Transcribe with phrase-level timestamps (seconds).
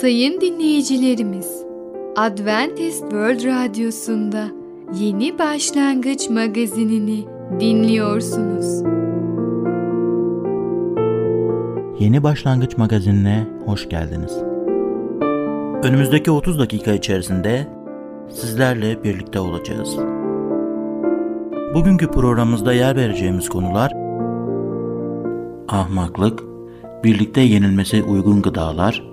[0.00, 1.64] Sayın dinleyicilerimiz,
[2.16, 4.48] Adventist World Radyosu'nda
[5.00, 7.24] Yeni Başlangıç magazinini
[7.60, 8.82] dinliyorsunuz.
[11.98, 14.36] Yeni Başlangıç magazinine hoş geldiniz.
[15.82, 17.66] Önümüzdeki 30 dakika içerisinde
[18.28, 19.96] sizlerle birlikte olacağız.
[21.74, 23.92] Bugünkü programımızda yer vereceğimiz konular
[25.68, 26.42] ahmaklık,
[27.04, 29.09] birlikte yenilmesi uygun gıdalar,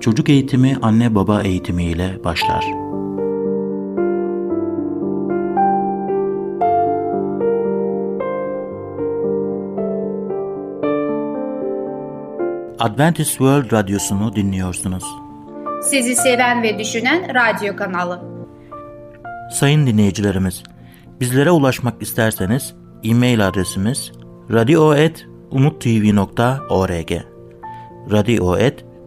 [0.00, 2.64] çocuk eğitimi anne baba eğitimi ile başlar.
[12.78, 15.04] Adventist World Radyosu'nu dinliyorsunuz.
[15.82, 18.20] Sizi seven ve düşünen radyo kanalı.
[19.52, 20.62] Sayın dinleyicilerimiz,
[21.20, 22.74] bizlere ulaşmak isterseniz
[23.04, 24.12] e-mail adresimiz
[24.50, 27.12] radio.umutv.org
[28.10, 28.87] radio.umutv.org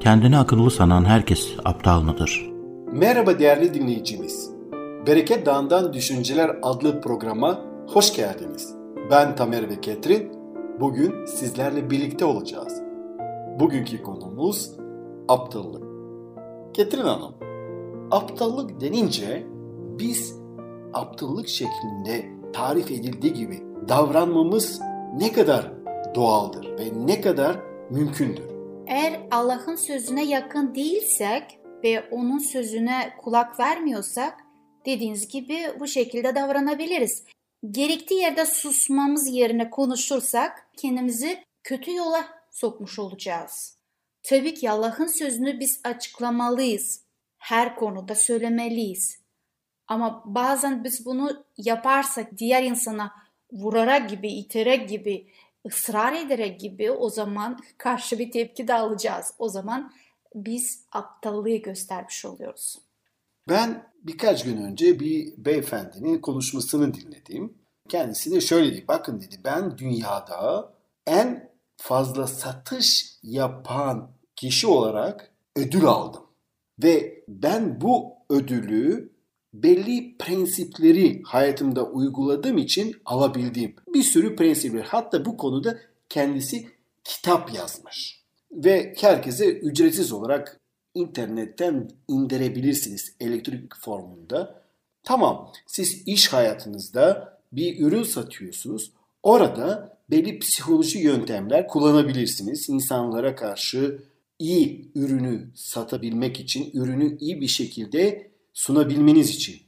[0.00, 2.50] Kendini akıllı sanan herkes aptal mıdır?
[2.92, 4.50] Merhaba değerli dinleyicimiz.
[5.06, 8.74] Bereket Dağı'ndan Düşünceler adlı programa hoş geldiniz.
[9.10, 10.32] Ben Tamer ve Ketrin.
[10.80, 12.82] Bugün sizlerle birlikte olacağız.
[13.60, 14.70] Bugünkü konumuz
[15.28, 15.82] aptallık.
[16.74, 17.34] Ketrin Hanım,
[18.10, 19.46] aptallık denince
[19.98, 20.40] biz
[20.94, 24.80] aptallık şeklinde tarif edildiği gibi davranmamız
[25.16, 25.72] ne kadar
[26.14, 27.56] doğaldır ve ne kadar
[27.90, 28.55] mümkündür.
[28.86, 34.40] Eğer Allah'ın sözüne yakın değilsek ve onun sözüne kulak vermiyorsak
[34.86, 37.24] dediğiniz gibi bu şekilde davranabiliriz.
[37.70, 43.78] Gerektiği yerde susmamız yerine konuşursak kendimizi kötü yola sokmuş olacağız.
[44.22, 47.02] Tabii ki Allah'ın sözünü biz açıklamalıyız.
[47.38, 49.20] Her konuda söylemeliyiz.
[49.88, 53.12] Ama bazen biz bunu yaparsak diğer insana
[53.52, 55.26] vurarak gibi, iterek gibi,
[55.66, 59.34] ısrar ederek gibi o zaman karşı bir tepki de alacağız.
[59.38, 59.92] O zaman
[60.34, 62.78] biz aptallığı göstermiş oluyoruz.
[63.48, 67.54] Ben birkaç gün önce bir beyefendinin konuşmasını dinledim.
[67.88, 68.84] Kendisi de şöyle dedi.
[68.88, 70.72] Bakın dedi ben dünyada
[71.06, 76.22] en fazla satış yapan kişi olarak ödül aldım.
[76.82, 79.15] Ve ben bu ödülü
[79.62, 84.82] belli prensipleri hayatımda uyguladığım için alabildiğim bir sürü prensipler.
[84.82, 85.78] Hatta bu konuda
[86.08, 86.66] kendisi
[87.04, 88.22] kitap yazmış.
[88.52, 90.60] Ve herkese ücretsiz olarak
[90.94, 94.62] internetten indirebilirsiniz elektronik formunda.
[95.02, 98.92] Tamam siz iş hayatınızda bir ürün satıyorsunuz.
[99.22, 102.68] Orada belli psikoloji yöntemler kullanabilirsiniz.
[102.68, 104.02] İnsanlara karşı
[104.38, 109.62] iyi ürünü satabilmek için, ürünü iyi bir şekilde sunabilmeniz için.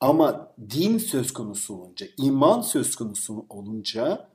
[0.00, 4.28] Ama din söz konusu olunca, iman söz konusu olunca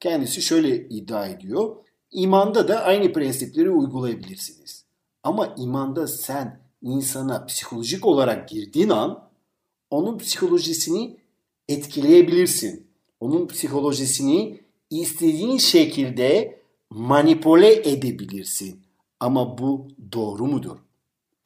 [0.00, 1.76] kendisi şöyle iddia ediyor.
[2.10, 4.84] İmanda da aynı prensipleri uygulayabilirsiniz.
[5.22, 9.28] Ama imanda sen insana psikolojik olarak girdiğin an
[9.90, 11.16] onun psikolojisini
[11.68, 12.86] etkileyebilirsin.
[13.20, 14.60] Onun psikolojisini
[14.90, 16.60] istediğin şekilde
[16.90, 18.82] manipüle edebilirsin.
[19.20, 20.76] Ama bu doğru mudur?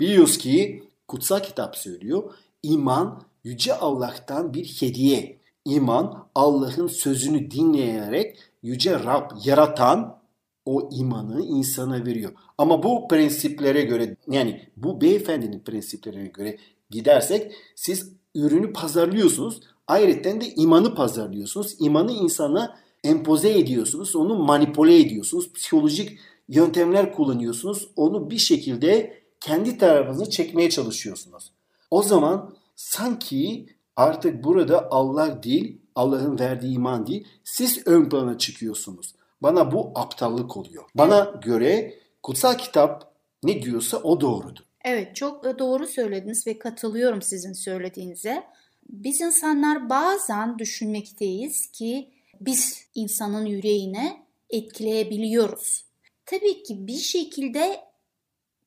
[0.01, 0.83] Biliyoruz ki
[1.13, 2.23] kutsal kitap söylüyor.
[2.63, 5.39] İman yüce Allah'tan bir hediye.
[5.65, 10.19] İman Allah'ın sözünü dinleyerek yüce Rab yaratan
[10.65, 12.33] o imanı insana veriyor.
[12.59, 16.59] Ama bu prensiplere göre yani bu beyefendinin prensiplerine göre
[16.91, 19.61] gidersek siz ürünü pazarlıyorsunuz.
[19.87, 21.77] Ayrıca de imanı pazarlıyorsunuz.
[21.79, 24.17] İmanı insana empoze ediyorsunuz.
[24.17, 25.53] Onu manipüle ediyorsunuz.
[25.53, 26.19] Psikolojik
[26.49, 27.89] yöntemler kullanıyorsunuz.
[27.97, 31.53] Onu bir şekilde kendi tarafınıza çekmeye çalışıyorsunuz.
[31.91, 39.15] O zaman sanki artık burada Allah değil, Allah'ın verdiği iman değil, siz ön plana çıkıyorsunuz.
[39.43, 40.85] Bana bu aptallık oluyor.
[40.95, 44.65] Bana göre kutsal kitap ne diyorsa o doğrudur.
[44.85, 48.43] Evet çok doğru söylediniz ve katılıyorum sizin söylediğinize.
[48.89, 55.85] Biz insanlar bazen düşünmekteyiz ki biz insanın yüreğine etkileyebiliyoruz.
[56.27, 57.92] Tabii ki bir şekilde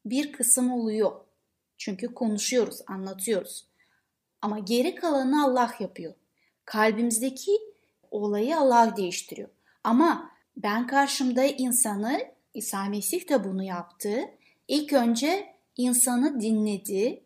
[0.06, 1.12] bir kısım oluyor.
[1.78, 3.66] Çünkü konuşuyoruz, anlatıyoruz.
[4.42, 6.14] Ama geri kalanı Allah yapıyor.
[6.66, 7.52] Kalbimizdeki
[8.12, 9.50] olayı Allah değiştiriyor.
[9.84, 12.20] Ama ben karşımda insanı,
[12.54, 14.20] İsa Mesih de bunu yaptı.
[14.68, 17.24] İlk önce insanı dinledi,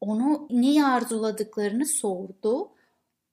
[0.00, 2.70] onu neyi arzuladıklarını sordu.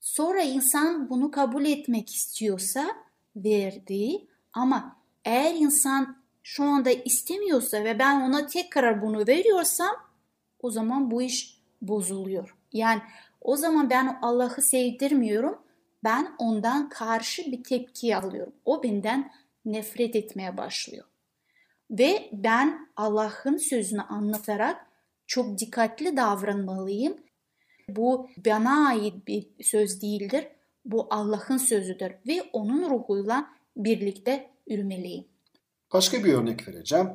[0.02, 2.88] Sonra insan bunu kabul etmek istiyorsa
[3.36, 6.19] verdi ama eğer insan
[6.50, 9.96] şu anda istemiyorsa ve ben ona tekrar bunu veriyorsam
[10.60, 12.56] o zaman bu iş bozuluyor.
[12.74, 13.02] Yani
[13.42, 15.62] o zaman ben Allah'ı sevdirmiyorum.
[16.04, 18.54] Ben ondan karşı bir tepki alıyorum.
[18.66, 19.32] O benden
[19.66, 21.06] nefret etmeye başlıyor.
[21.92, 24.86] Ve ben Allah'ın sözünü anlatarak
[25.28, 27.18] çok dikkatli davranmalıyım.
[27.90, 30.48] Bu bana ait bir söz değildir.
[30.86, 35.29] Bu Allah'ın sözüdür ve onun ruhuyla birlikte yürümeliyim.
[35.94, 37.10] Başka bir örnek vereceğim.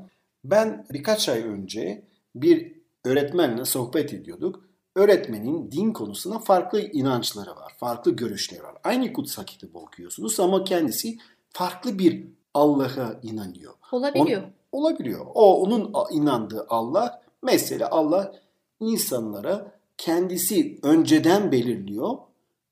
[0.45, 2.03] Ben birkaç ay önce
[2.35, 2.73] bir
[3.05, 4.65] öğretmenle sohbet ediyorduk.
[4.97, 8.75] Öğretmenin din konusunda farklı inançları var, farklı görüşleri var.
[8.85, 11.19] Aynı kutsal kitabı okuyorsunuz ama kendisi
[11.51, 13.75] farklı bir Allah'a inanıyor.
[13.93, 14.43] Olabiliyor.
[14.43, 15.27] On, olabiliyor.
[15.35, 18.35] O onun inandığı Allah, mesela Allah
[18.81, 22.17] insanlara kendisi önceden belirliyor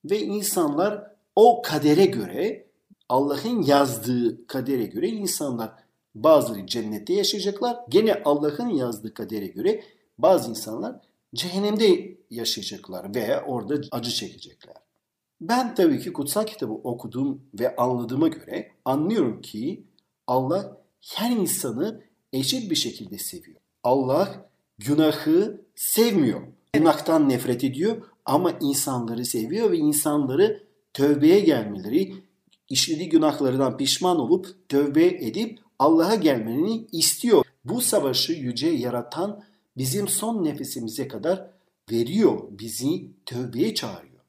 [0.05, 2.67] ve insanlar o kadere göre
[3.09, 5.82] Allah'ın yazdığı kadere göre insanlar
[6.15, 7.77] bazıları cennette yaşayacaklar.
[7.89, 9.85] Gene Allah'ın yazdığı kadere göre
[10.19, 10.97] bazı insanlar
[11.35, 14.77] cehennemde yaşayacaklar veya orada acı çekecekler.
[15.41, 19.85] Ben tabii ki kutsal kitabı okudum ve anladığıma göre anlıyorum ki
[20.27, 20.77] Allah
[21.15, 22.01] her insanı
[22.33, 23.61] eşit bir şekilde seviyor.
[23.83, 26.41] Allah günahı sevmiyor.
[26.73, 30.63] Günahtan nefret ediyor ama insanları seviyor ve insanları
[30.95, 32.15] tövbeye gelmeleri,
[32.69, 37.45] işlediği günahlarından pişman olup tövbe edip Allah'a gelmeni istiyor.
[37.65, 39.45] Bu savaşı yüce yaratan
[39.77, 41.51] bizim son nefesimize kadar
[41.91, 42.43] veriyor.
[42.51, 44.21] Bizi tövbeye çağırıyor.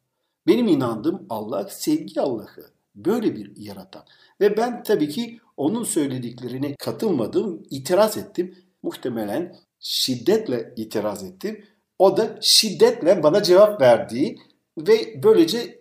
[0.48, 2.72] Benim inandığım Allah sevgi Allah'ı.
[2.96, 4.04] Böyle bir yaratan.
[4.42, 8.56] Ve ben tabii ki onun söylediklerine katılmadım, itiraz ettim.
[8.84, 11.66] Muhtemelen şiddetle itiraz ettim.
[12.00, 14.36] O da şiddetle bana cevap verdi
[14.78, 15.80] ve böylece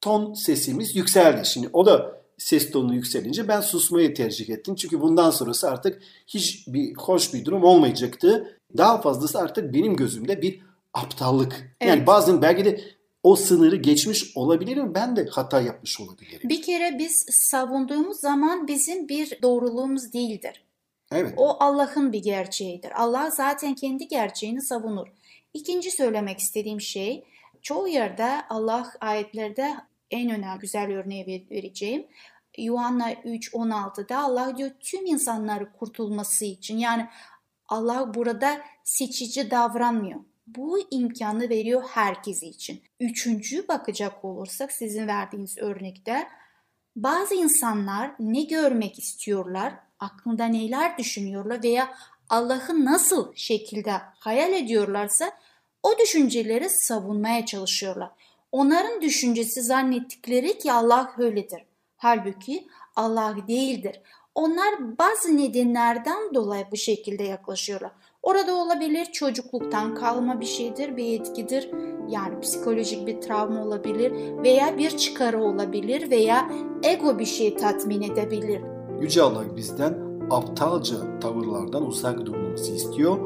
[0.00, 1.46] ton sesimiz yükseldi.
[1.46, 4.74] Şimdi o da ses tonu yükselince ben susmayı tercih ettim.
[4.74, 8.58] Çünkü bundan sonrası artık hiç bir hoş bir durum olmayacaktı.
[8.76, 10.60] Daha fazlası artık benim gözümde bir
[10.94, 11.76] aptallık.
[11.80, 11.90] Evet.
[11.90, 12.80] Yani bazen belki de
[13.22, 14.94] o sınırı geçmiş olabilirim.
[14.94, 16.48] Ben de hata yapmış olabilirim.
[16.48, 20.64] Bir kere biz savunduğumuz zaman bizim bir doğruluğumuz değildir.
[21.12, 21.34] Evet.
[21.36, 23.02] O Allah'ın bir gerçeğidir.
[23.02, 25.06] Allah zaten kendi gerçeğini savunur.
[25.54, 27.24] İkinci söylemek istediğim şey
[27.62, 29.76] çoğu yerde Allah ayetlerde
[30.10, 32.06] en önemli güzel örneği vereceğim.
[32.58, 37.08] Yuhanna 3.16'da Allah diyor tüm insanları kurtulması için yani
[37.68, 40.20] Allah burada seçici davranmıyor.
[40.46, 42.82] Bu imkanı veriyor herkes için.
[43.00, 46.28] Üçüncü bakacak olursak sizin verdiğiniz örnekte
[46.96, 51.94] bazı insanlar ne görmek istiyorlar, aklında neler düşünüyorlar veya
[52.28, 55.30] Allah'ı nasıl şekilde hayal ediyorlarsa
[55.82, 58.10] o düşünceleri savunmaya çalışıyorlar.
[58.52, 61.62] Onların düşüncesi zannettikleri ki Allah öyledir.
[62.02, 62.66] Halbuki
[62.96, 64.00] Allah değildir.
[64.34, 67.90] Onlar bazı nedenlerden dolayı bu şekilde yaklaşıyorlar.
[68.22, 71.70] Orada olabilir çocukluktan kalma bir şeydir, bir etkidir.
[72.08, 74.12] Yani psikolojik bir travma olabilir
[74.42, 76.50] veya bir çıkarı olabilir veya
[76.82, 78.60] ego bir şey tatmin edebilir.
[79.00, 79.98] Yüce Allah bizden
[80.30, 83.18] aptalca tavırlardan uzak durmamızı istiyor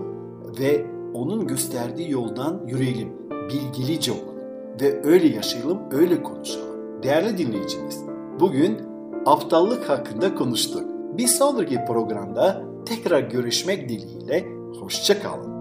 [0.58, 4.40] ve onun gösterdiği yoldan yürüyelim, bilgilice olalım
[4.80, 7.02] ve öyle yaşayalım, öyle konuşalım.
[7.02, 8.82] Değerli dinleyicimiz, bugün
[9.26, 10.82] aptallık hakkında konuştuk.
[11.18, 14.44] Bir sonraki programda tekrar görüşmek dileğiyle
[14.80, 15.54] hoşçakalın.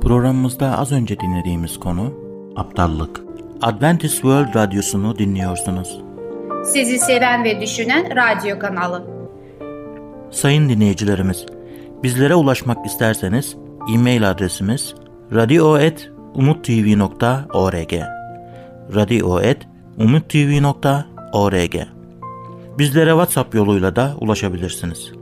[0.00, 2.12] Programımızda az önce dinlediğimiz konu
[2.56, 3.20] aptallık.
[3.62, 6.00] Adventist World Radyosu'nu dinliyorsunuz.
[6.64, 9.04] Sizi seven ve düşünen radyo kanalı.
[10.30, 11.46] Sayın dinleyicilerimiz,
[12.02, 13.56] bizlere ulaşmak isterseniz
[13.94, 14.94] e-mail adresimiz
[15.32, 18.19] radio.umutv.org
[18.94, 21.74] radio.umutv.org
[22.78, 25.12] Bizlere WhatsApp yoluyla da ulaşabilirsiniz.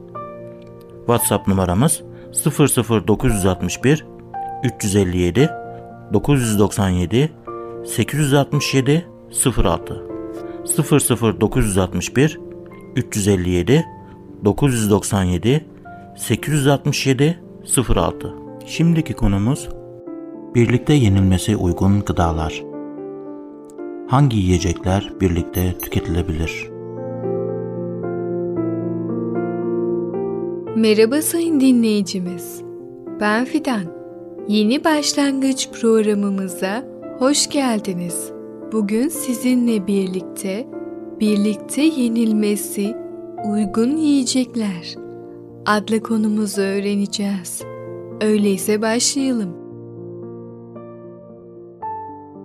[1.07, 2.03] WhatsApp numaramız
[2.45, 4.05] 00961
[4.65, 5.51] 357
[6.13, 7.31] 997
[7.87, 9.07] 867
[9.57, 10.03] 06
[11.41, 12.39] 00961
[12.97, 13.85] 357
[14.45, 15.65] 997
[16.17, 17.39] 867
[17.89, 18.35] 06
[18.67, 19.69] Şimdiki konumuz
[20.55, 22.68] birlikte yenilmesi uygun gıdalar.
[24.09, 26.69] Hangi yiyecekler birlikte tüketilebilir?
[30.77, 32.62] Merhaba sayın dinleyicimiz.
[33.21, 33.83] Ben Fidan.
[34.49, 36.85] Yeni başlangıç programımıza
[37.19, 38.33] hoş geldiniz.
[38.73, 40.67] Bugün sizinle birlikte
[41.21, 42.97] birlikte yenilmesi
[43.53, 44.95] uygun yiyecekler
[45.67, 47.62] adlı konumuzu öğreneceğiz.
[48.21, 49.68] Öyleyse başlayalım.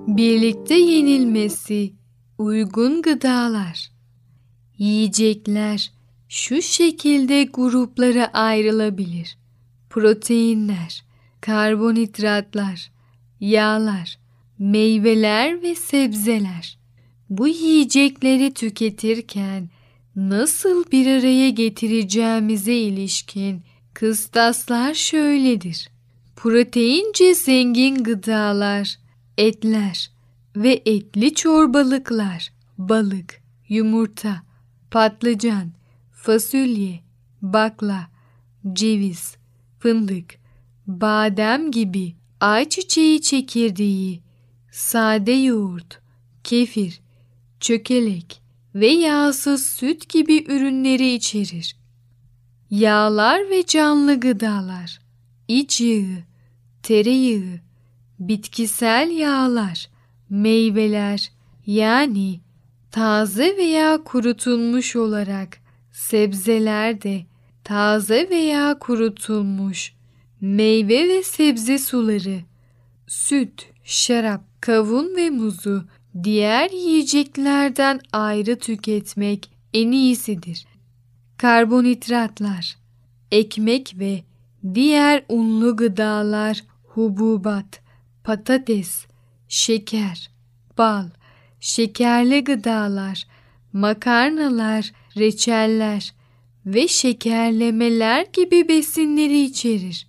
[0.07, 1.93] Birlikte yenilmesi
[2.37, 3.91] uygun gıdalar.
[4.77, 5.91] Yiyecekler
[6.29, 9.37] şu şekilde gruplara ayrılabilir.
[9.89, 11.03] Proteinler,
[11.41, 12.91] karbonhidratlar,
[13.39, 14.19] yağlar,
[14.59, 16.77] meyveler ve sebzeler.
[17.29, 19.69] Bu yiyecekleri tüketirken
[20.15, 23.61] nasıl bir araya getireceğimize ilişkin
[23.93, 25.89] kıstaslar şöyledir.
[26.35, 29.02] Proteince zengin gıdalar,
[29.37, 30.11] etler
[30.55, 34.41] ve etli çorbalıklar, balık, yumurta,
[34.91, 35.71] patlıcan,
[36.11, 36.99] fasulye,
[37.41, 38.07] bakla,
[38.73, 39.35] ceviz,
[39.79, 40.35] fındık,
[40.87, 44.21] badem gibi ayçiçeği çekirdeği,
[44.71, 46.01] sade yoğurt,
[46.43, 47.01] kefir,
[47.59, 48.41] çökelek
[48.75, 51.75] ve yağsız süt gibi ürünleri içerir.
[52.69, 54.99] Yağlar ve canlı gıdalar,
[55.47, 56.23] iç yağı,
[56.83, 57.59] tereyağı,
[58.19, 59.89] bitkisel yağlar,
[60.29, 61.31] meyveler
[61.65, 62.39] yani
[62.91, 65.57] taze veya kurutulmuş olarak
[65.91, 67.21] sebzeler de
[67.63, 69.93] taze veya kurutulmuş
[70.41, 72.39] meyve ve sebze suları,
[73.07, 75.83] süt, şarap, kavun ve muzu
[76.23, 80.65] diğer yiyeceklerden ayrı tüketmek en iyisidir.
[81.37, 82.77] Karbonhidratlar,
[83.31, 84.23] ekmek ve
[84.73, 87.82] diğer unlu gıdalar, hububat,
[88.23, 89.05] patates,
[89.47, 90.29] şeker,
[90.77, 91.05] bal,
[91.59, 93.27] şekerli gıdalar,
[93.73, 96.13] makarnalar, reçeller
[96.65, 100.07] ve şekerlemeler gibi besinleri içerir.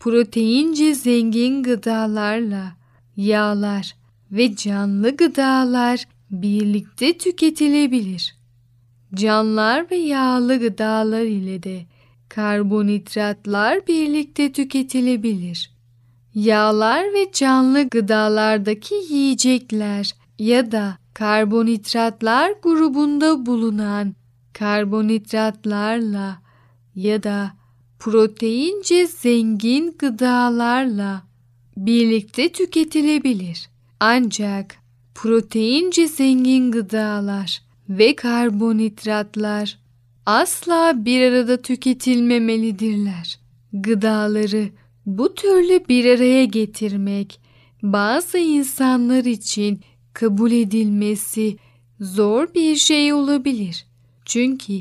[0.00, 2.76] Proteince zengin gıdalarla
[3.16, 3.96] yağlar
[4.32, 8.36] ve canlı gıdalar birlikte tüketilebilir.
[9.14, 11.86] Canlar ve yağlı gıdalar ile de
[12.28, 15.77] karbonhidratlar birlikte tüketilebilir.
[16.38, 24.14] Yağlar ve canlı gıdalardaki yiyecekler ya da karbonhidratlar grubunda bulunan
[24.52, 26.42] karbonhidratlarla
[26.94, 27.52] ya da
[27.98, 31.22] proteince zengin gıdalarla
[31.76, 33.68] birlikte tüketilebilir.
[34.00, 34.76] Ancak
[35.14, 39.78] proteince zengin gıdalar ve karbonhidratlar
[40.26, 43.38] asla bir arada tüketilmemelidirler.
[43.72, 44.68] Gıdaları
[45.08, 47.40] bu türlü bir araya getirmek
[47.82, 49.80] bazı insanlar için
[50.12, 51.56] kabul edilmesi
[52.00, 53.86] zor bir şey olabilir.
[54.24, 54.72] Çünkü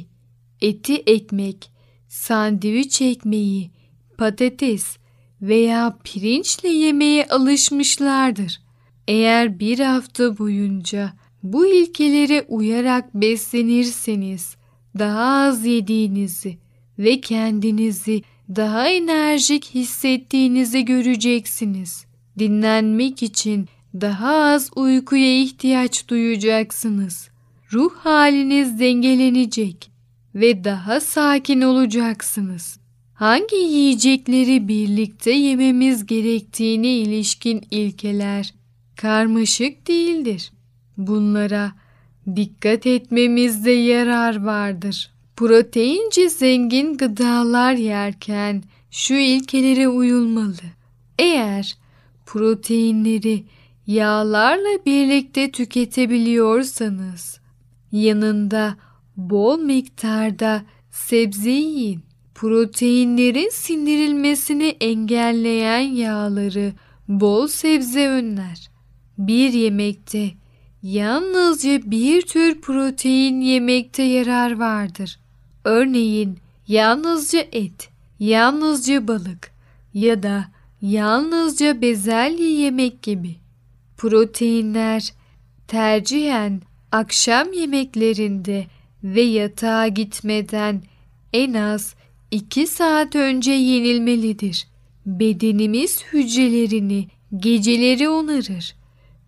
[0.62, 1.72] eti ekmek,
[2.08, 3.72] sandviç ekmeği,
[4.18, 4.98] patates
[5.42, 8.62] veya pirinçle yemeye alışmışlardır.
[9.08, 14.56] Eğer bir hafta boyunca bu ilkelere uyarak beslenirseniz
[15.00, 16.58] daha az yediğinizi
[17.00, 18.22] ve kendinizi
[18.56, 22.06] daha enerjik hissettiğinizi göreceksiniz.
[22.40, 27.30] Dinlenmek için daha az uykuya ihtiyaç duyacaksınız.
[27.74, 29.92] Ruh haliniz dengelenecek
[30.36, 32.80] ve daha sakin olacaksınız.
[33.14, 38.54] Hangi yiyecekleri birlikte yememiz gerektiğine ilişkin ilkeler
[38.96, 40.52] karmaşık değildir.
[40.98, 41.72] Bunlara
[42.36, 45.17] dikkat etmemizde yarar vardır.
[45.38, 50.62] Proteince zengin gıdalar yerken şu ilkelere uyulmalı.
[51.20, 51.78] Eğer
[52.26, 53.44] proteinleri
[53.88, 57.40] yağlarla birlikte tüketebiliyorsanız
[57.92, 58.78] yanında
[59.18, 62.04] bol miktarda sebze yiyin.
[62.36, 66.74] Proteinlerin sindirilmesini engelleyen yağları
[67.08, 68.70] bol sebze önler.
[69.18, 70.32] Bir yemekte
[70.84, 75.20] yalnızca bir tür protein yemekte yarar vardır.
[75.68, 79.52] Örneğin yalnızca et, yalnızca balık
[79.94, 80.46] ya da
[80.82, 83.36] yalnızca bezelye yemek gibi.
[83.98, 85.14] Proteinler
[85.68, 88.68] tercihen akşam yemeklerinde
[89.04, 90.82] ve yatağa gitmeden
[91.34, 91.96] en az
[92.32, 94.68] 2 saat önce yenilmelidir.
[95.06, 97.08] Bedenimiz hücrelerini
[97.38, 98.76] geceleri onarır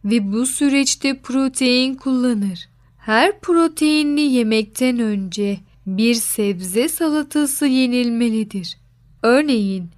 [0.06, 2.70] ve bu süreçte protein kullanır.
[2.98, 5.58] Her proteinli yemekten önce
[5.98, 8.78] bir sebze salatası yenilmelidir.
[9.24, 9.90] Örneğin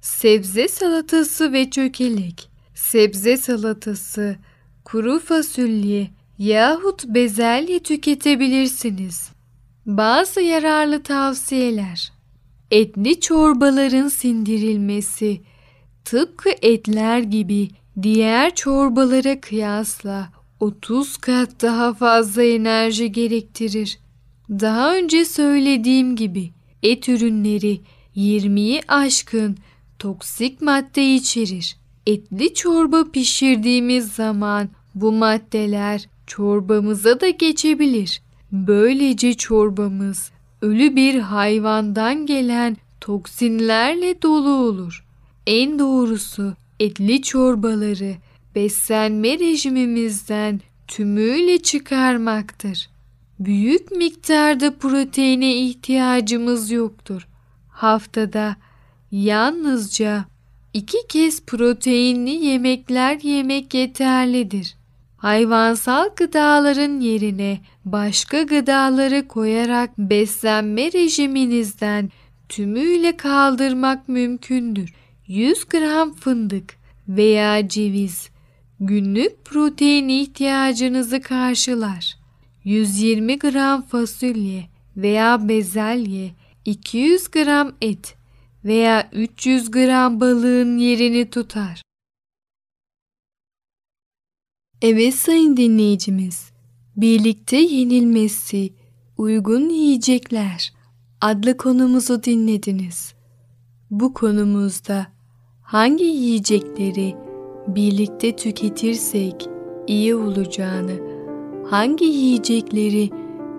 [0.00, 4.36] sebze salatası ve çökelek, sebze salatası,
[4.84, 9.30] kuru fasulye yahut bezelye tüketebilirsiniz.
[9.86, 12.12] Bazı yararlı tavsiyeler.
[12.70, 15.40] Etli çorbaların sindirilmesi
[16.04, 17.68] tıpkı etler gibi
[18.02, 20.28] diğer çorbalara kıyasla
[20.60, 23.98] 30 kat daha fazla enerji gerektirir.
[24.50, 26.50] Daha önce söylediğim gibi
[26.82, 27.80] et ürünleri
[28.16, 29.56] 20'yi aşkın
[29.98, 31.76] toksik madde içerir.
[32.06, 38.22] Etli çorba pişirdiğimiz zaman bu maddeler çorbamıza da geçebilir.
[38.52, 40.30] Böylece çorbamız
[40.62, 45.04] ölü bir hayvandan gelen toksinlerle dolu olur.
[45.46, 48.14] En doğrusu etli çorbaları
[48.54, 52.89] beslenme rejimimizden tümüyle çıkarmaktır.
[53.40, 57.28] Büyük miktarda proteine ihtiyacımız yoktur.
[57.68, 58.56] Haftada
[59.10, 60.24] yalnızca
[60.74, 64.76] iki kez proteinli yemekler yemek yeterlidir.
[65.16, 72.10] Hayvansal gıdaların yerine başka gıdaları koyarak beslenme rejiminizden
[72.48, 74.94] tümüyle kaldırmak mümkündür.
[75.26, 76.76] 100 gram fındık
[77.08, 78.28] veya ceviz
[78.80, 82.19] günlük protein ihtiyacınızı karşılar.
[82.64, 84.64] 120 gram fasulye
[84.96, 86.30] veya bezelye,
[86.64, 88.16] 200 gram et
[88.64, 91.82] veya 300 gram balığın yerini tutar.
[94.82, 96.50] Evet sayın dinleyicimiz,
[96.96, 98.72] birlikte yenilmesi
[99.18, 100.72] uygun yiyecekler
[101.20, 103.14] adlı konumuzu dinlediniz.
[103.90, 105.06] Bu konumuzda
[105.62, 107.16] hangi yiyecekleri
[107.66, 109.48] birlikte tüketirsek
[109.86, 111.09] iyi olacağını,
[111.70, 113.10] hangi yiyecekleri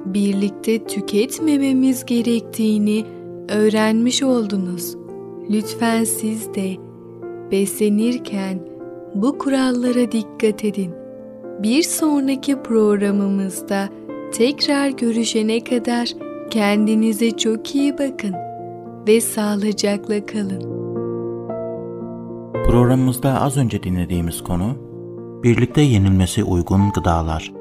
[0.05, 3.05] birlikte tüketmememiz gerektiğini
[3.49, 4.95] öğrenmiş oldunuz.
[5.49, 6.75] Lütfen siz de
[7.51, 8.59] beslenirken
[9.15, 10.91] bu kurallara dikkat edin.
[11.63, 13.89] Bir sonraki programımızda
[14.33, 16.09] tekrar görüşene kadar
[16.49, 18.35] kendinize çok iyi bakın
[19.07, 20.61] ve sağlıcakla kalın.
[22.65, 24.75] Programımızda az önce dinlediğimiz konu
[25.43, 27.60] birlikte yenilmesi uygun gıdalar.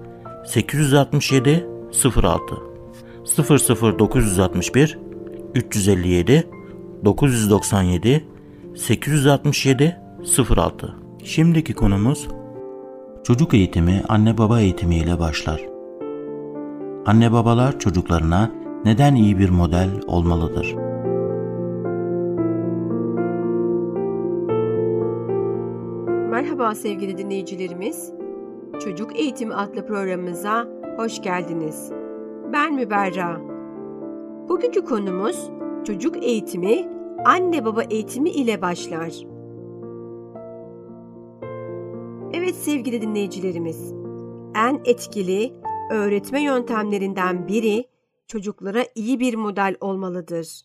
[0.45, 1.67] 867
[2.23, 2.55] 06
[3.99, 4.99] 00961
[5.55, 6.49] 357
[7.05, 8.25] 997
[8.75, 9.97] 867
[10.49, 12.27] 06 Şimdiki konumuz
[13.23, 15.61] çocuk eğitimi anne baba eğitimi ile başlar.
[17.05, 18.51] Anne babalar çocuklarına
[18.85, 20.75] neden iyi bir model olmalıdır?
[26.31, 28.20] Merhaba sevgili dinleyicilerimiz.
[28.79, 31.91] Çocuk Eğitimi adlı programımıza hoş geldiniz.
[32.53, 33.41] Ben Müberra.
[34.49, 35.49] Bugünkü konumuz
[35.85, 36.89] çocuk eğitimi
[37.25, 39.13] anne baba eğitimi ile başlar.
[42.33, 43.93] Evet sevgili dinleyicilerimiz,
[44.55, 45.53] en etkili
[45.91, 47.85] öğretme yöntemlerinden biri
[48.27, 50.61] çocuklara iyi bir model olmalıdır.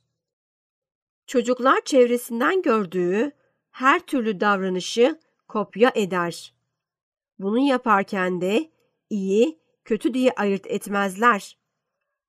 [1.26, 3.32] Çocuklar çevresinden gördüğü
[3.70, 6.55] her türlü davranışı kopya eder.
[7.38, 8.70] Bunu yaparken de
[9.10, 11.58] iyi, kötü diye ayırt etmezler.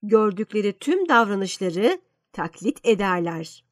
[0.04, 2.02] Gördükleri tüm davranışları
[2.34, 3.66] taklit ederler.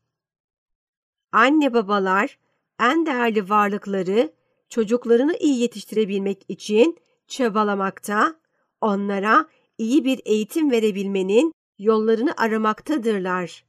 [1.31, 2.39] Anne babalar
[2.79, 4.33] en değerli varlıkları
[4.69, 8.35] çocuklarını iyi yetiştirebilmek için çabalamakta,
[8.81, 13.65] onlara iyi bir eğitim verebilmenin yollarını aramaktadırlar.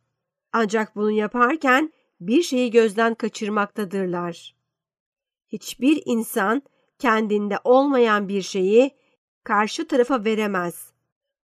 [0.53, 4.55] Ancak bunu yaparken bir şeyi gözden kaçırmaktadırlar.
[5.49, 6.63] Hiçbir insan
[6.99, 8.91] kendinde olmayan bir şeyi
[9.45, 10.93] karşı tarafa veremez.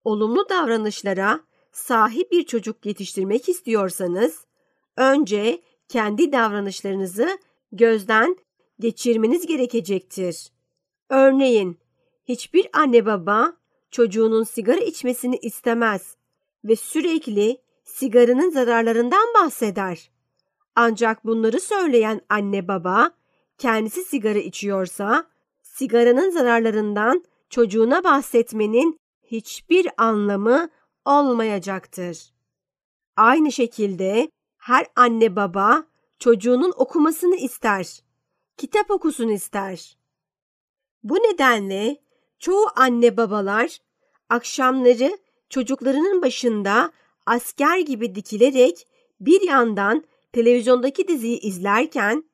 [0.04, 1.40] Olumlu davranışlara
[1.72, 4.46] sahip bir çocuk yetiştirmek istiyorsanız
[4.96, 7.38] önce kendi davranışlarınızı
[7.72, 8.36] gözden
[8.80, 10.52] geçirmeniz gerekecektir.
[11.08, 11.78] Örneğin
[12.24, 13.52] hiçbir anne baba
[13.90, 16.16] çocuğunun sigara içmesini istemez
[16.64, 20.10] ve sürekli sigaranın zararlarından bahseder.
[20.76, 23.10] Ancak bunları söyleyen anne baba
[23.58, 25.31] kendisi sigara içiyorsa
[25.72, 30.68] sigaranın zararlarından çocuğuna bahsetmenin hiçbir anlamı
[31.04, 32.32] olmayacaktır.
[33.16, 35.84] Aynı şekilde her anne baba
[36.18, 38.02] çocuğunun okumasını ister.
[38.56, 39.98] Kitap okusun ister.
[41.02, 41.96] Bu nedenle
[42.38, 43.78] çoğu anne babalar
[44.28, 45.18] akşamları
[45.50, 46.92] çocuklarının başında
[47.26, 48.86] asker gibi dikilerek
[49.20, 52.24] bir yandan televizyondaki diziyi izlerken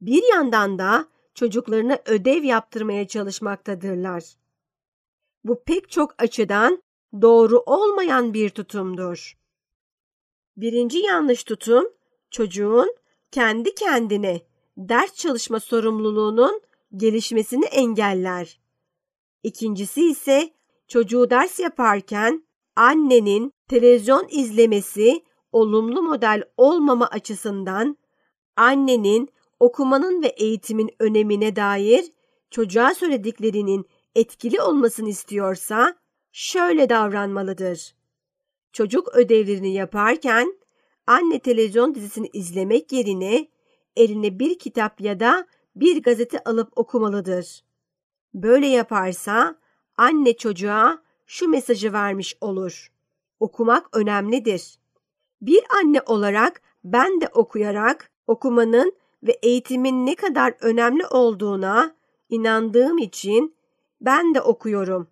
[0.00, 1.08] bir yandan da
[1.40, 4.24] çocuklarına ödev yaptırmaya çalışmaktadırlar.
[5.44, 6.82] Bu pek çok açıdan
[7.22, 9.38] doğru olmayan bir tutumdur.
[10.56, 11.84] Birinci yanlış tutum
[12.30, 12.96] çocuğun
[13.30, 14.40] kendi kendine
[14.76, 16.60] ders çalışma sorumluluğunun
[16.96, 18.60] gelişmesini engeller.
[19.42, 20.50] İkincisi ise
[20.88, 22.44] çocuğu ders yaparken
[22.76, 27.96] annenin televizyon izlemesi olumlu model olmama açısından
[28.56, 32.12] annenin okumanın ve eğitimin önemine dair
[32.50, 35.96] çocuğa söylediklerinin etkili olmasını istiyorsa
[36.32, 37.94] şöyle davranmalıdır.
[38.72, 40.58] Çocuk ödevlerini yaparken
[41.06, 43.48] anne televizyon dizisini izlemek yerine
[43.96, 45.46] eline bir kitap ya da
[45.76, 47.64] bir gazete alıp okumalıdır.
[48.34, 49.56] Böyle yaparsa
[49.96, 52.92] anne çocuğa şu mesajı vermiş olur.
[53.40, 54.78] Okumak önemlidir.
[55.42, 61.94] Bir anne olarak ben de okuyarak okumanın ve eğitimin ne kadar önemli olduğuna
[62.28, 63.54] inandığım için
[64.00, 65.08] ben de okuyorum.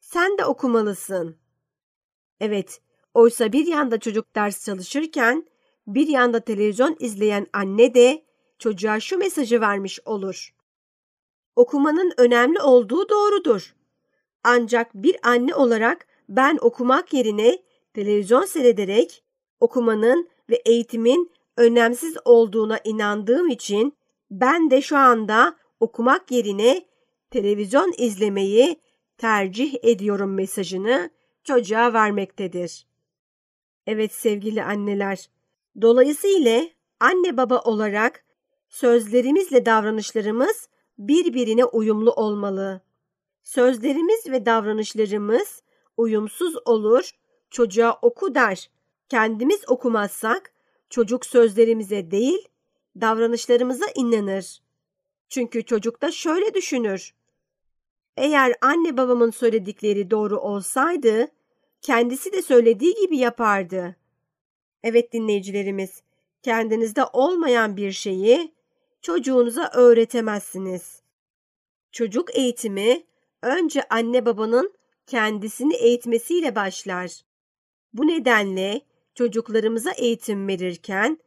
[0.00, 1.36] Sen de okumalısın.
[2.40, 2.80] Evet,
[3.14, 5.46] oysa bir yanda çocuk ders çalışırken
[5.86, 8.24] bir yanda televizyon izleyen anne de
[8.58, 10.54] çocuğa şu mesajı vermiş olur.
[11.56, 13.74] Okumanın önemli olduğu doğrudur.
[14.44, 17.58] Ancak bir anne olarak ben okumak yerine
[17.94, 19.24] televizyon seyrederek
[19.60, 23.96] okumanın ve eğitimin önemsiz olduğuna inandığım için
[24.30, 26.86] ben de şu anda okumak yerine
[27.30, 28.80] televizyon izlemeyi
[29.18, 31.10] tercih ediyorum mesajını
[31.44, 32.86] çocuğa vermektedir.
[33.86, 35.30] Evet sevgili anneler,
[35.80, 36.62] dolayısıyla
[37.00, 38.24] anne baba olarak
[38.68, 40.68] sözlerimizle davranışlarımız
[40.98, 42.80] birbirine uyumlu olmalı.
[43.42, 45.62] Sözlerimiz ve davranışlarımız
[45.96, 47.10] uyumsuz olur,
[47.50, 48.70] çocuğa oku der.
[49.08, 50.52] Kendimiz okumazsak
[50.90, 52.48] çocuk sözlerimize değil,
[53.00, 54.62] davranışlarımıza inanır.
[55.28, 57.14] Çünkü çocuk da şöyle düşünür.
[58.16, 61.28] Eğer anne babamın söyledikleri doğru olsaydı,
[61.82, 63.96] kendisi de söylediği gibi yapardı.
[64.82, 66.02] Evet dinleyicilerimiz,
[66.42, 68.52] kendinizde olmayan bir şeyi
[69.02, 71.02] çocuğunuza öğretemezsiniz.
[71.92, 73.02] Çocuk eğitimi
[73.42, 74.72] önce anne babanın
[75.06, 77.20] kendisini eğitmesiyle başlar.
[77.92, 78.80] Bu nedenle
[79.18, 81.18] çocuklarımıza eğitim verirken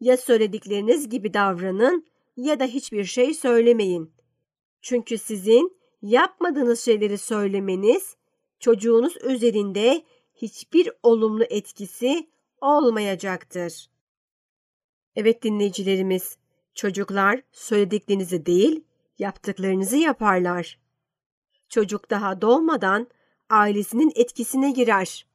[0.00, 4.12] ya söyledikleriniz gibi davranın ya da hiçbir şey söylemeyin.
[4.82, 8.16] Çünkü sizin yapmadığınız şeyleri söylemeniz
[8.58, 13.90] çocuğunuz üzerinde hiçbir olumlu etkisi olmayacaktır.
[15.16, 16.36] Evet dinleyicilerimiz,
[16.74, 18.84] çocuklar söylediklerinizi değil,
[19.18, 20.78] yaptıklarınızı yaparlar.
[21.68, 23.08] Çocuk daha doğmadan
[23.50, 25.29] ailesinin etkisine girer.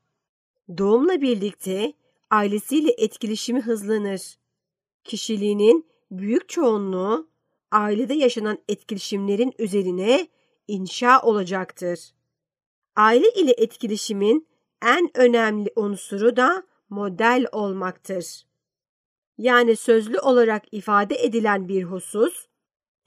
[0.77, 1.93] Doğumla birlikte
[2.31, 4.37] ailesiyle etkileşimi hızlanır.
[5.03, 7.27] Kişiliğinin büyük çoğunluğu
[7.71, 10.27] ailede yaşanan etkileşimlerin üzerine
[10.67, 11.99] inşa olacaktır.
[12.95, 14.47] Aile ile etkileşimin
[14.85, 18.45] en önemli unsuru da model olmaktır.
[19.37, 22.47] Yani sözlü olarak ifade edilen bir husus,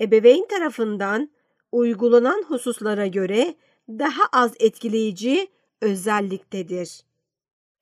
[0.01, 1.31] ebeveyn tarafından
[1.73, 3.55] uygulanan hususlara göre
[3.89, 5.49] daha az etkileyici
[5.81, 7.08] özelliktedir.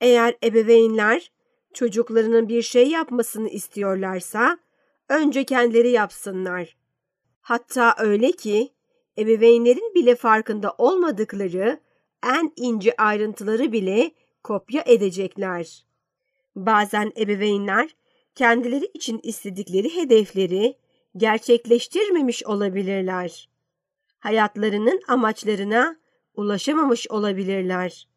[0.01, 1.31] Eğer ebeveynler
[1.73, 4.57] çocuklarının bir şey yapmasını istiyorlarsa
[5.09, 6.77] önce kendileri yapsınlar.
[7.41, 8.73] Hatta öyle ki
[9.17, 11.79] ebeveynlerin bile farkında olmadıkları
[12.23, 14.11] en ince ayrıntıları bile
[14.43, 15.85] kopya edecekler.
[16.55, 17.95] Bazen ebeveynler
[18.35, 20.77] kendileri için istedikleri hedefleri
[21.17, 23.49] gerçekleştirmemiş olabilirler.
[24.19, 25.97] Hayatlarının amaçlarına
[26.33, 28.07] ulaşamamış olabilirler.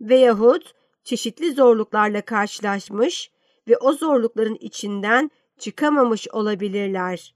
[0.00, 3.30] Veyahut çeşitli zorluklarla karşılaşmış
[3.68, 7.34] ve o zorlukların içinden çıkamamış olabilirler.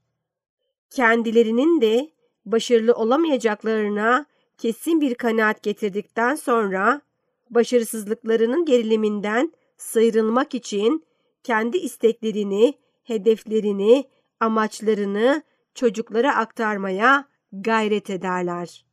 [0.89, 2.11] Kendilerinin de
[2.45, 4.25] başarılı olamayacaklarına
[4.57, 7.01] kesin bir kanaat getirdikten sonra
[7.49, 11.05] başarısızlıklarının geriliminden sıyrılmak için
[11.43, 14.05] kendi isteklerini, hedeflerini,
[14.39, 15.43] amaçlarını
[15.75, 18.85] çocuklara aktarmaya gayret ederler.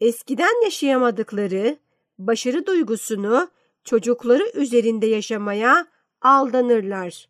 [0.00, 1.78] Eskiden yaşayamadıkları
[2.18, 3.48] başarı duygusunu
[3.84, 5.86] çocukları üzerinde yaşamaya
[6.22, 7.28] aldanırlar.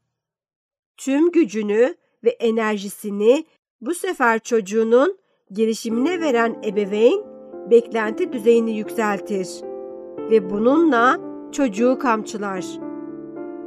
[0.97, 3.47] Tüm gücünü ve enerjisini
[3.81, 5.19] bu sefer çocuğunun
[5.53, 7.25] gelişimine veren ebeveyn
[7.71, 9.49] beklenti düzeyini yükseltir
[10.31, 11.21] ve bununla
[11.53, 12.65] çocuğu kamçılar.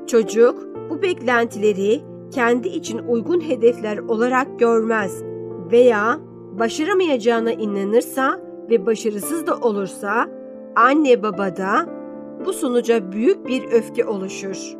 [0.07, 5.23] Çocuk bu beklentileri kendi için uygun hedefler olarak görmez
[5.71, 6.19] veya
[6.59, 10.29] başaramayacağına inanırsa ve başarısız da olursa
[10.75, 12.02] anne babada
[12.45, 14.75] bu sonuca büyük bir öfke oluşur.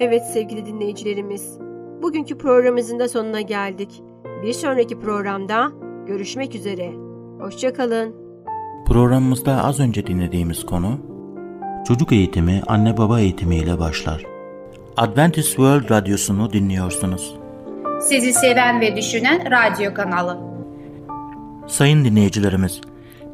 [0.00, 1.58] Evet sevgili dinleyicilerimiz,
[2.02, 4.02] bugünkü programımızın da sonuna geldik.
[4.42, 5.72] Bir sonraki programda
[6.06, 6.92] görüşmek üzere.
[7.40, 8.14] Hoşçakalın.
[8.86, 10.98] Programımızda az önce dinlediğimiz konu
[11.86, 14.24] çocuk eğitimi anne baba eğitimi ile başlar.
[14.96, 17.36] Adventist World Radyosu'nu dinliyorsunuz.
[18.00, 20.38] Sizi seven ve düşünen radyo kanalı.
[21.66, 22.80] Sayın dinleyicilerimiz,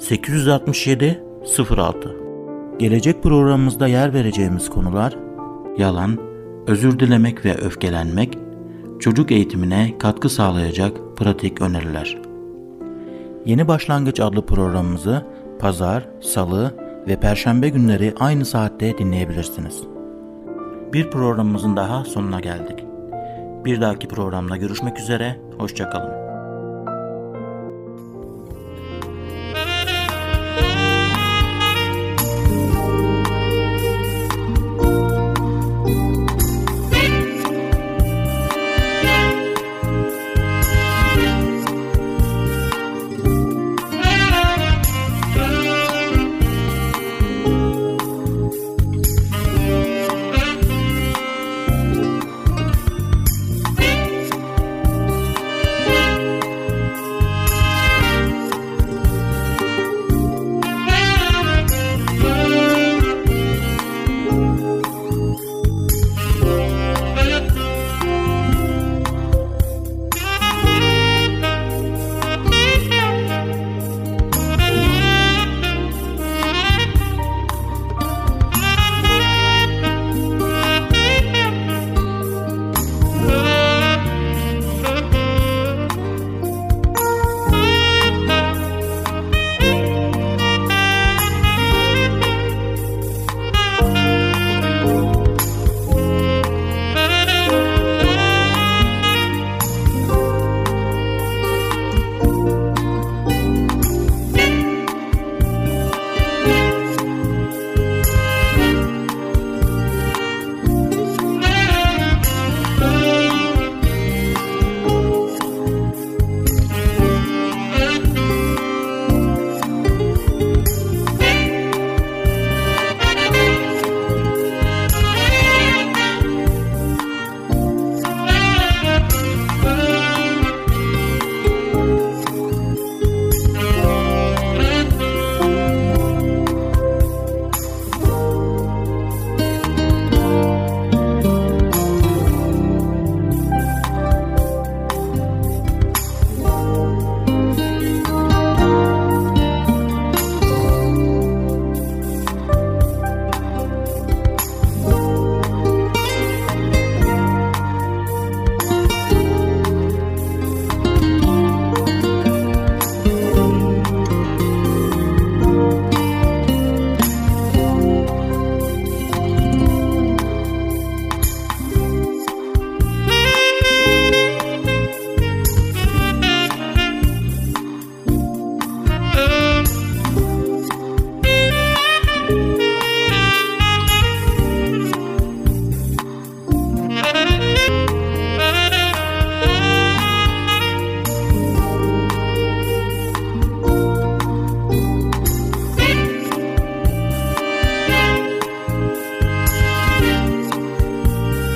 [0.00, 1.22] 867
[1.70, 2.16] 06
[2.78, 5.16] Gelecek programımızda yer vereceğimiz konular
[5.78, 6.18] yalan,
[6.66, 8.38] özür dilemek ve öfkelenmek,
[9.00, 12.18] çocuk eğitimine katkı sağlayacak pratik öneriler.
[13.46, 15.26] Yeni Başlangıç adlı programımızı
[15.58, 16.74] pazar, salı
[17.08, 19.82] ve perşembe günleri aynı saatte dinleyebilirsiniz.
[20.92, 22.84] Bir programımızın daha sonuna geldik.
[23.64, 26.19] Bir dahaki programda görüşmek üzere, hoşçakalın.